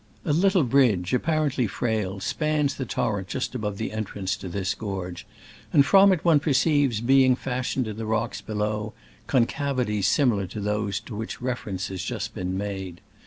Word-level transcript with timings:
A 0.25 0.33
little 0.33 0.63
bridge, 0.63 1.13
apparently 1.13 1.67
frail, 1.67 2.19
spans 2.19 2.73
the 2.73 2.87
torrent 2.87 3.27
just 3.27 3.53
above 3.53 3.77
the 3.77 3.91
entrance 3.91 4.35
to 4.37 4.49
this 4.49 4.73
gorge, 4.73 5.27
and 5.71 5.85
from 5.85 6.11
it 6.11 6.25
one 6.25 6.39
perceives 6.39 7.01
being 7.01 7.35
fashioned 7.35 7.87
in 7.87 7.97
the 7.97 8.07
rocks 8.07 8.41
below 8.41 8.95
con 9.27 9.45
cavities 9.45 10.07
similar 10.07 10.47
to 10.47 10.59
those 10.59 10.99
to 11.01 11.15
which 11.15 11.39
refer 11.39 11.69
ence 11.69 11.89
has 11.89 12.01
just 12.03 12.33
been 12.33 12.57
made. 12.57 12.99